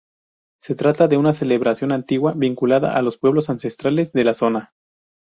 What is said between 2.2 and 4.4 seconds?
vinculada a los pueblos ancestrales de la